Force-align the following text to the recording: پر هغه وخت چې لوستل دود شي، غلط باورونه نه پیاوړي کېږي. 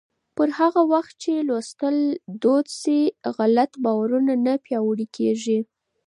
پر 0.35 0.49
هغه 0.59 0.81
وخت 0.93 1.13
چې 1.23 1.31
لوستل 1.47 1.97
دود 2.41 2.67
شي، 2.79 3.01
غلط 3.37 3.71
باورونه 3.83 4.33
نه 4.45 4.53
پیاوړي 4.65 5.07
کېږي. 5.17 5.59